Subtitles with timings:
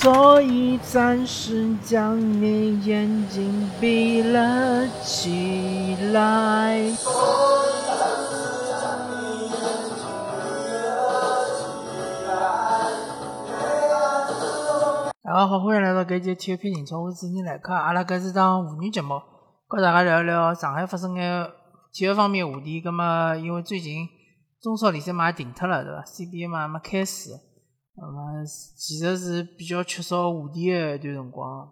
[0.00, 6.78] 所以暂时将你眼睛闭了起来。
[15.24, 17.74] 大家好，欢迎来到搿节体育篇情操，我是主持人来客。
[17.74, 19.20] 阿拉搿是档妇女节目，
[19.66, 21.50] 和大家聊一聊上海发生眼
[21.92, 22.80] 体育方面话题。
[22.80, 24.06] 葛末因为最近
[24.62, 27.30] 中超联赛嘛也停脱了，对伐？CBA 嘛还没开始，
[28.00, 31.68] 那么其实是比较缺少话题个一段辰光。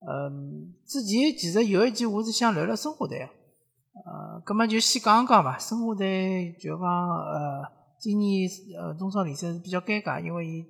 [0.00, 5.56] 嗯，之前其实有一集我是想聊聊申花队个，呃，葛末就先讲讲吧。
[5.58, 7.62] 申花队就讲呃，
[7.98, 10.60] 今年呃中超联赛是比较尴尬，因为伊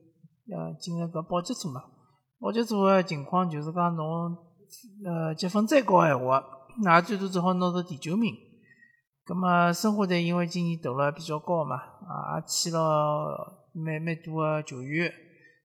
[0.53, 1.83] 呃进了搿保级组嘛。
[2.39, 4.37] 保级组个情况就是讲侬
[5.05, 6.45] 呃积分再高闲话，
[6.83, 8.35] 那最多只好拿到第九名。
[9.25, 11.77] 葛末申花队因为今年投了比较高嘛，
[12.37, 15.13] 也去了蛮蛮多个球员，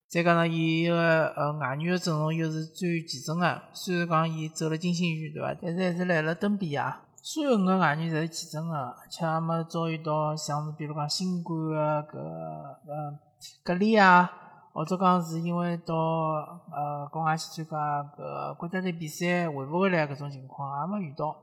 [0.08, 5.54] 再加上伊个呃外援个阵容又是最齐整个，虽然讲伊走了金星鱼对伐？
[5.60, 13.18] 但是还是来了登比啊，所有五个外援侪是齐整个，而且也没遭遇到像是比如讲新冠个搿呃
[13.62, 14.30] 隔离啊。
[14.70, 17.76] 或者讲是因为到呃国外去参加
[18.16, 21.34] 搿国家队比赛回勿回来搿种情况也没遇到，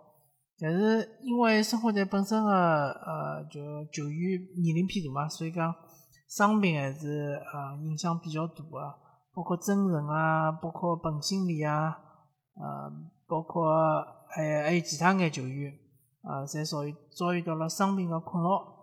[0.58, 3.60] 但是因为申花队本身个呃就
[3.92, 5.74] 球员年龄偏大嘛，所以讲
[6.28, 8.96] 伤病还是呃影响比较大个，
[9.34, 11.98] 包括曾诚啊，包括本兴利啊，
[12.56, 12.92] 呃，
[13.28, 13.74] 包括
[14.30, 15.72] 还还有其他眼球员
[16.22, 18.76] 啊，侪遭遇遭遇到了伤病个困扰。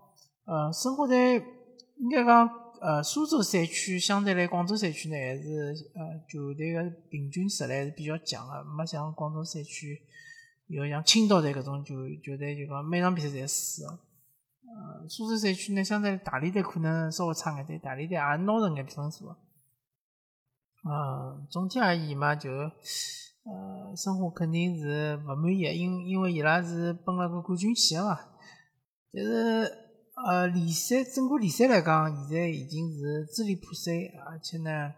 [0.45, 2.63] 呃，生活在应该讲。
[2.83, 9.97] 呃，苏州赛区相对来广州赛区呢，还是呃球队个平均实力还是比较强个，没像广州赛区
[10.67, 13.85] 有像青岛队搿种球球队，就讲每场比赛侪输。
[15.09, 19.37] 苏州赛区呢，相对大连队可能稍微差眼点，大连队也拿着眼分数个。
[20.85, 28.19] 呃，总体而言嘛，就呃申花肯定是勿满意，因因为伊拉是奔了个冠军去的嘛，
[29.13, 29.79] 但是。
[30.15, 34.93] 呃，联赛整个联赛来讲，现在已经是支离破碎，而且呢，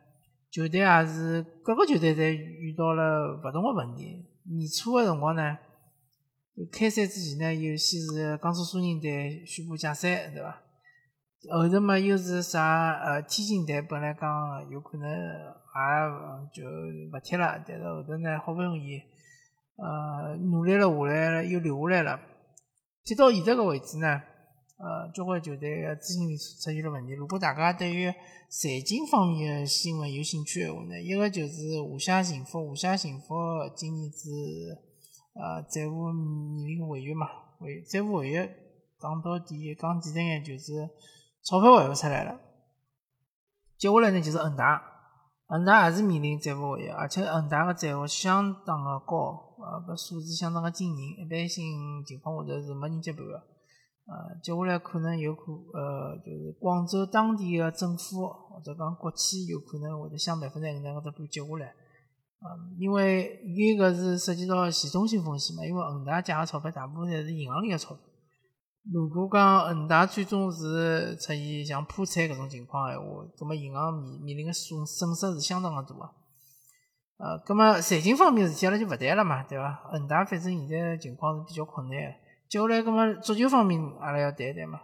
[0.51, 4.27] 球队也是各个球队侪遇到了勿同的问题。
[4.43, 5.56] 年初的辰光呢，
[6.71, 10.61] 开赛之前呢，有先是江苏苏宁队宣布解散，对伐？
[11.51, 14.31] 后头嘛，又是啥呃天津队本来讲
[14.71, 18.99] 有可能也就勿踢了，但是后头呢，好不容易
[19.77, 22.21] 呃努力了下来了，又留下来了。
[23.05, 24.23] 踢到现在个位置呢？
[24.77, 27.13] 呃，交关球队个资金出现了问题。
[27.13, 28.09] 如果大家对于
[28.49, 33.35] 财经方面个新闻有兴趣个话呢，一个就是华夏幸福，华夏幸福
[33.77, 34.29] 今年子
[35.34, 37.27] 呃债务面临违约嘛，
[37.61, 38.47] 违债务违约，
[39.00, 40.89] 讲到底讲简单眼就是
[41.43, 42.41] 钞票还勿出来了。
[43.77, 44.83] 接下来呢就是恒大，
[45.47, 51.65] 恒大也是面临债务违约，而且恒大个债务相当个高，呃，搿数字相当个惊人，一般性
[52.06, 53.33] 情况下头是没人接盘个。
[54.06, 61.75] 呃，接下来可能有可呃，就是广州当地的政府或者讲国企有可能会得想办法拿搿能个盘接下来，
[62.44, 68.03] 嗯，因为伊个是涉及到系统性风险嘛，因为恒大借个钞票大部分侪是银行里个钞票，
[68.93, 73.05] 如果讲恒大最终是出现像破产搿种情况闲话，
[73.38, 76.05] 葛末银行面面临个损损失是相当个大个，
[77.16, 79.81] 呃，葛末财经方面事体阿拉就勿谈了嘛，对伐？
[79.91, 82.12] 恒大反正现在情况是比较困难个。
[82.50, 84.81] 接下来，搿么足球方面，阿拉要谈一谈嘛？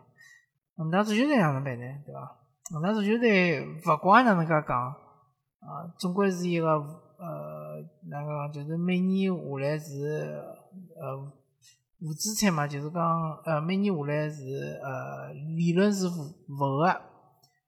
[0.78, 1.84] 恒大足球队哪能办呢？
[2.06, 2.36] 对伐？
[2.72, 6.80] 恒大足球队勿管哪能介讲，啊，总归是一个
[7.20, 10.42] 呃，哪个讲，就是每年下来是
[10.96, 11.32] 呃
[12.00, 13.02] 负资产嘛，就是讲
[13.44, 17.00] 呃每年下来是呃利润是负负个，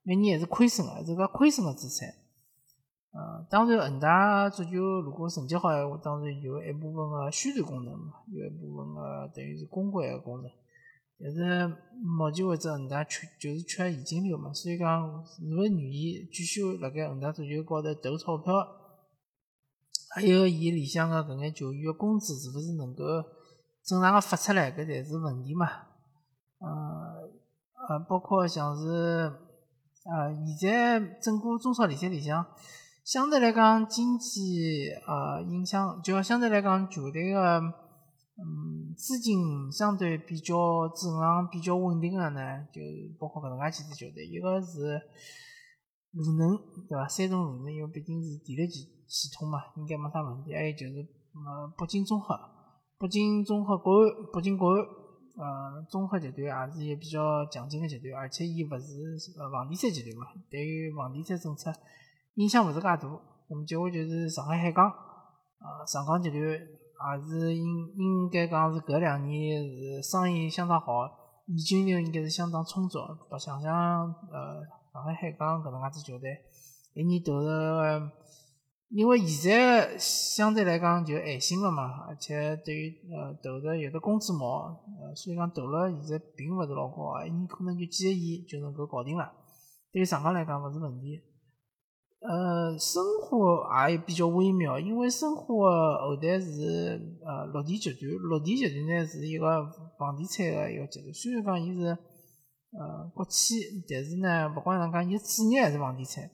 [0.01, 2.09] 每年也是亏损个，是个亏损个资产。
[3.11, 10.49] 呃，当然，恒大足球如果成绩好闲话，当然有一部分个宣传功能嘛，有一部分个等于是公关个功能。
[11.19, 11.67] 但是
[12.03, 18.51] 目前为止，恒大缺就是缺现金流嘛，所以讲是勿愿意继续辣盖恒大足球高头投钞票？
[20.15, 23.03] 还有伊里向个搿眼球员个工资是勿是能够
[23.83, 24.71] 正常个发出来？
[24.71, 25.67] 搿侪是问题嘛？
[26.59, 26.67] 呃
[27.89, 29.31] 呃，包括像是
[30.05, 32.45] 呃，现在整个中超联赛里向。
[33.03, 42.79] 相对来讲，经济呃影响，就相对来讲，球队个嗯资金相对比较正常、比较稳定个呢，就
[43.19, 45.01] 包括搿能介几支球队，一个是
[46.13, 46.57] 鲁能，
[46.87, 47.07] 对伐？
[47.07, 50.53] 山东鲁能，因为毕竟是电力系系统嘛，应该没啥问题。
[50.53, 51.01] 还有就是
[51.33, 52.37] 呃北京综合，
[52.99, 61.73] 北京综合国安，北京国安，呃综合集团也是一个比较强劲个集团，而且伊勿是呃房地产集团嘛，对于房地产政策。
[62.35, 62.95] 影响勿是介大，
[63.49, 67.63] 那么结果就是上海海港，呃，上港集团也是应
[67.97, 71.09] 应该讲是搿两年是生意相当好，
[71.57, 72.99] 现金流应该是相当充足。
[73.29, 73.71] 白想想，
[74.31, 74.61] 呃，
[74.93, 76.37] 上海海港搿能介子球队，
[76.93, 77.49] 一年投入，
[78.89, 84.67] 因为现在相对来讲就安心了嘛，而且对于呃投入有的工资毛，
[85.01, 89.33] 呃，所以讲投入现在并勿是老高，一年可能就几个亿就能够搞定了。
[89.91, 91.19] 对于上港来讲勿是问题。
[92.21, 95.43] 呃，申花也比较微妙，因为申花
[96.01, 99.65] 后台是呃绿地集团，绿地集团呢是一个
[99.97, 101.97] 房地产的一个集团，虽然讲伊是
[102.77, 103.55] 呃国企，
[103.89, 106.29] 但是呢，不管哪能讲，伊主业还是房地产，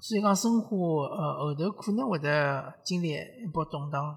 [0.00, 4.16] 所以讲申花呃后头可能会得经历一波动荡。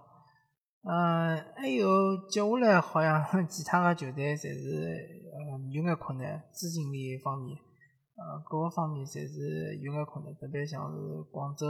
[0.84, 1.86] 嗯，还有
[2.30, 7.58] 接下来好像 其他的球队侪是呃有眼困难，资金链方面。
[8.18, 10.98] 呃，各个方面侪是有眼困难，特别像是
[11.30, 11.68] 广州，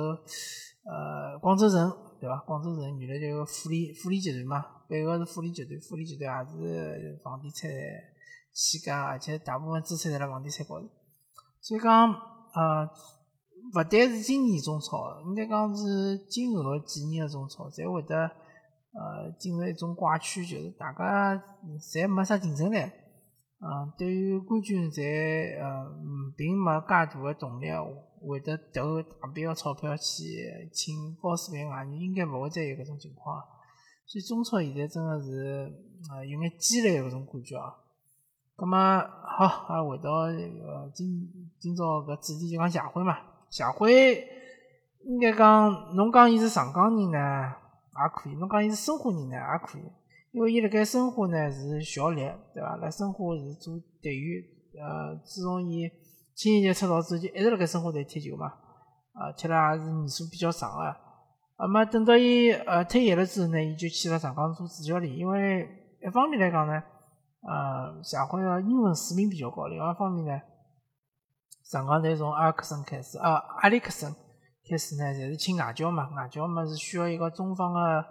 [0.86, 1.92] 呃，广州城，
[2.22, 2.38] 对伐？
[2.46, 7.70] 广州城原来就富力富力集团嘛，背后是富力集团，富力集团也是房地产
[8.58, 10.88] 起家，而且大部分资产在辣房地产高头。
[11.62, 12.90] 所以讲，呃，
[13.76, 21.40] 勿单是今年中超，应该讲是今后几年的中超，侪会得呃进入一种怪区，就是大家
[21.80, 22.78] 侪没啥竞争力。
[23.60, 25.86] 嗯，对于冠军侪，呃，
[26.36, 27.68] 并没介大的动力，
[28.22, 30.24] 会得投大笔个钞票去
[30.74, 33.40] 请高水平外援，应该勿会再有搿种情况。
[34.08, 35.70] 所以中超现在真的是，
[36.12, 37.74] 呃，有眼鸡肋搿种感觉啊。
[38.58, 43.16] 葛末好，啊，回到呃今今朝搿主题就讲谢辉嘛。
[43.52, 44.28] 谢辉
[45.06, 49.84] 应该讲，侬讲伊是上港人呢，也可以；侬讲伊是申花人呢，也可以。
[50.32, 52.22] 因为伊辣盖申花呢是效力，
[52.52, 52.76] 对伐？
[52.78, 54.44] 辣申花是做队员，
[54.82, 55.88] 呃，自从伊
[56.34, 58.48] 青年节出道之后，就一直辣盖申花队踢球嘛，
[59.14, 60.96] 啊，踢了也是年数比较长个。
[61.60, 65.16] 那么等到伊呃退役了之后呢，伊就去了上港做主教练。
[65.16, 65.70] 因为
[66.02, 66.82] 一方面来讲呢，
[67.42, 70.42] 呃，谢辉个英文水平比较高；另外一方面呢，
[71.64, 74.14] 上港队从阿克森开始，啊，阿里克森。
[74.70, 78.06] 开始呢，侪是请外教嘛，外教嘛是需要一个中方的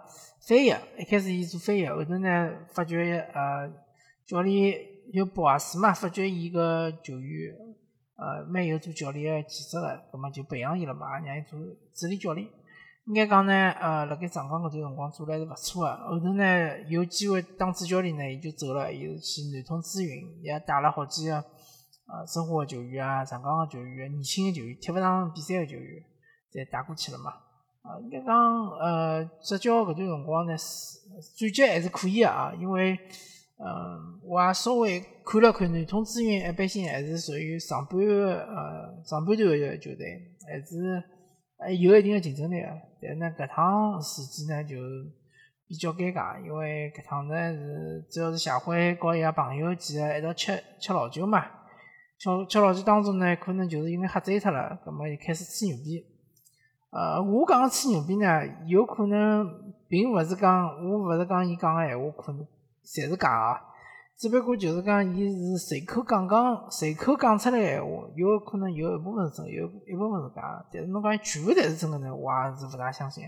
[0.47, 0.73] 翻译。
[0.97, 3.71] 一开始伊做翻译，后头呢发觉呃
[4.25, 4.75] 教练
[5.13, 7.55] 有博阿斯嘛，发觉伊个球员
[8.15, 11.59] 呃蛮有做教练的潜质的，葛末就培养伊了嘛，让伊做
[11.93, 12.47] 助理教练。
[13.07, 15.95] 应该讲呢，呃，辣盖上港搿段辰光做了还是勿错个。
[16.09, 26.03] 后头呢有机会当主教练呢，伊就走了，伊是去南通资运，也带了好几个呃申花个球员啊，上港个球员，年轻的球员，踢勿上比赛 个球员。
[26.49, 27.31] 再打过去了嘛？
[27.83, 28.35] 啊，应该讲，
[28.79, 30.99] 呃，执教搿段辰光呢，是
[31.37, 32.53] 转接还是可以个啊。
[32.59, 32.97] 因为，
[33.59, 41.03] 嗯，我也稍微看了看，南通资源一般性还是属于上半呃上半段个球队，还是
[41.57, 42.63] 还有一定的竞争力。
[43.01, 44.75] 但是呢，搿趟事件呢就
[45.67, 51.45] 比较尴尬，因为搿趟呢是主要是谢辉和伊个朋友几个一道吃吃老酒嘛，
[52.17, 56.05] 吃吃老酒当中呢，可能就是因为喝醉脱了，葛末就开始吹牛逼。
[56.89, 59.45] 呃，我讲个吹牛逼呢，有可能
[59.89, 62.41] 并勿是讲，我勿是讲伊讲个闲话可能
[62.85, 63.59] 侪是假个，
[64.17, 70.65] 只不过就是讲伊是随口讲讲，随口讲出来闲话，有可能有一部分是真，有一部分是假。
[70.71, 73.23] 但是侬讲全部侪是真个呢，我也是勿大相信。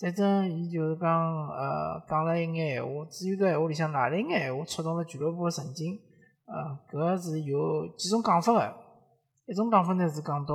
[0.00, 5.98] 反正伊就是讲，呃，讲了一眼闲话，至于搿闲话里向哪一眼闲话触动了俱乐部个神经，
[6.46, 8.74] 呃，搿是有几种讲法个，
[9.46, 10.54] 一种讲法呢是讲到。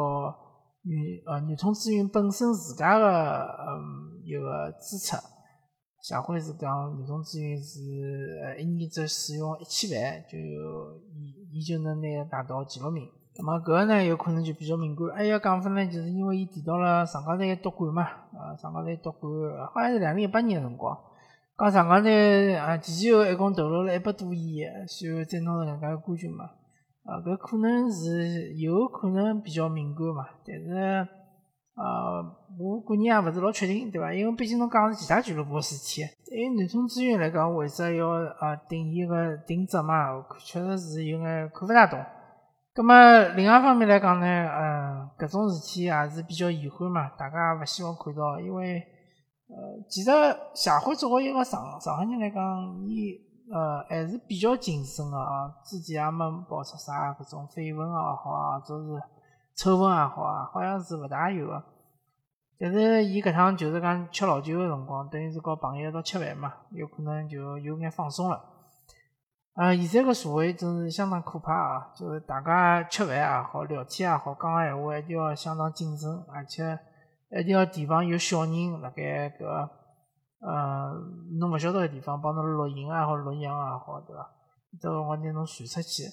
[0.84, 5.15] 女呃南通资源本身自家个嗯一个支出，
[6.01, 10.36] 谢辉是讲南通资源是呃一年只使用一千万，就
[11.13, 13.08] 伊伊就能拿达到前六名。
[13.38, 15.08] 那么搿个呢有可能就比较敏感。
[15.15, 18.03] 还有讲法呢，就是因为伊提到了上港队夺冠嘛，
[18.34, 19.31] 呃上港队夺冠
[19.67, 20.98] 好像是两零一八年个辰光，
[21.58, 26.46] 讲上港队啊前前后一共投入了一百多亿，随后再拿搿能介个冠军嘛。
[27.03, 31.08] 啊，搿可能是有可能比较敏感嘛，但是，
[31.74, 32.24] 呃，
[32.60, 34.13] 我个人也勿是老确定，对伐？
[34.13, 36.01] 因为毕竟侬讲是其他俱乐部个事体。
[36.25, 38.10] 对于南充资源来讲，为啥要
[38.40, 40.24] 啊定伊个定责嘛？
[40.40, 42.00] 确实是有眼看勿大懂。
[42.74, 42.94] 葛末
[43.36, 48.75] 另外一方面来讲呢，嗯，搿种事体也是比较遗憾嘛，大家也勿希望看到，因为，
[49.48, 50.12] 呃，其实
[50.54, 52.42] 谢辉作为一个上上海人来讲，
[52.88, 53.30] 伊。
[53.51, 58.94] 呃，还是比较谨慎个啊，之前也没爆出啥搿种绯闻也好啊，就是
[59.62, 61.63] 抽风也好啊，好像是勿大有个。
[62.60, 68.44] 但是伊搿趟就是讲吃老酒个辰光，等于是和朋友一道吃饭嘛，有可能就有眼放松了。
[69.53, 71.91] 啊，现在个社会真是相当可怕啊！
[71.96, 76.80] 就是大家吃饭也好，聊天也好，讲闲话一定要相当谨慎，而且
[77.39, 79.70] 一定要提防有小人辣盖搿，
[80.39, 80.91] 呃，
[81.39, 84.27] 侬勿晓得个地方帮侬录音也好，录像也好，对伐？
[84.80, 86.03] 迭个我拿侬传出去，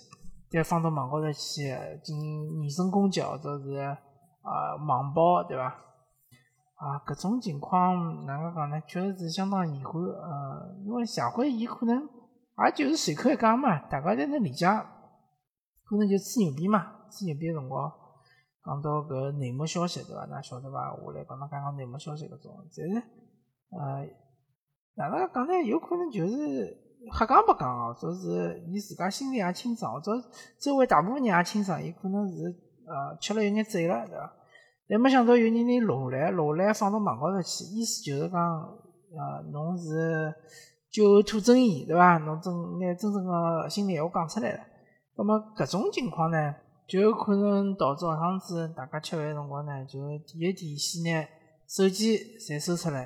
[0.51, 1.63] 再放到网高头去
[2.03, 3.75] 进行人身攻击，或者是
[4.43, 5.65] 啊网暴，对伐？
[6.77, 8.81] 啊，搿种情况哪能讲呢？
[8.87, 14.65] 确实是相当严重，呃，因为社会伊可能也就是随口一讲嘛，大家侪能理解，
[15.85, 17.93] 可能就吹牛逼嘛，吹牛逼个辰光
[18.65, 20.25] 讲到搿内幕消息，对伐？
[20.27, 20.95] 㑚晓得伐？
[21.03, 23.03] 我来帮侬讲讲内幕消息搿种，但是
[23.71, 24.07] 呃，
[24.95, 25.53] 哪能讲呢？
[25.67, 30.13] 有可能就是瞎讲白讲哦，或者是伊自家心里也清爽，或者
[30.59, 32.45] 周围大部分人也清爽，伊可能是
[32.87, 34.33] 呃吃了有眼醉了，对伐？
[34.89, 40.35] 但没想到有人拿录下来，录来放到网高头去，意思就是讲，呃，侬是
[40.91, 42.19] 酒后吐真言，对伐？
[42.19, 44.61] 侬真拿真正个心里闲话讲出来了。
[45.17, 46.55] 那么搿种情况呢，
[46.87, 51.29] 就有可能导致下趟子大家吃饭辰光呢，就第一天先拿
[51.67, 53.03] 手机侪收出来，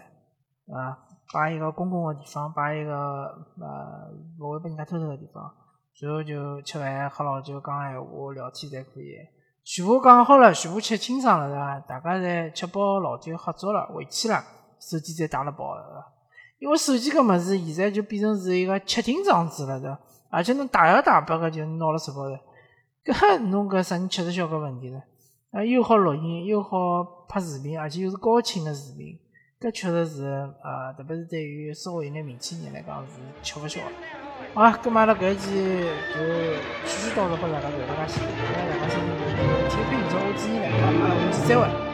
[0.69, 0.97] 啊，
[1.33, 2.93] 摆一个公共个地方，摆一个
[3.61, 5.43] 呃勿会被人家偷偷个地方，
[6.01, 9.17] 然后就吃饭喝老酒讲闲话聊天侪可以。
[9.65, 11.81] 全部讲好了，全部吃清爽了，是伐？
[11.81, 14.43] 大家侪吃饱老酒喝足了，回去了，
[14.81, 16.13] 手机再带了跑，是伐？
[16.59, 19.99] 因为手机搿物事现在就变成是一个窃听装置了，是伐？
[20.31, 22.37] 而且侬大摇大摆个就拿了手高头，
[23.05, 25.01] 搿侬搿啥人吃得消搿问题呢？
[25.53, 29.19] 啊，又好录音，又好拍视频，而且又是高清的视频，
[29.63, 30.25] 搿确实是
[30.61, 33.13] 呃，特别是对于稍微有眼名气人来讲是
[33.45, 33.93] 吃勿消的。
[34.55, 36.21] 好，咁阿拉搿一期就
[36.85, 38.25] 絮絮叨叨拨大家聊到介许，希
[38.59, 39.07] 望大家收听
[39.71, 41.92] 《天空中我知你来了，阿拉下期再会。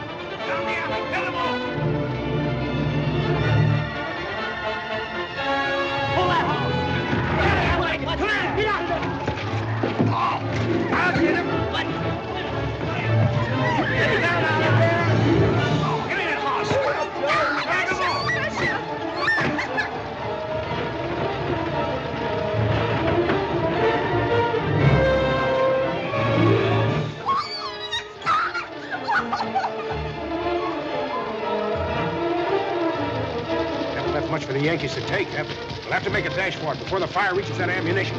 [34.59, 35.47] The Yankees to take, have?
[35.83, 38.17] We'll have to make a dash for it before the fire reaches that ammunition.